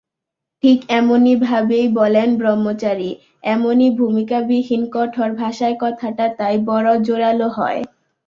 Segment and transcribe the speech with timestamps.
[0.63, 3.09] ঠিক এমনিভাবেই বলেন ব্রহ্মচারী,
[3.45, 7.81] এমনি ভূমিকাবিহীন কঠোর ভাষায় কথাটা তাই বড় জোরালো হয়।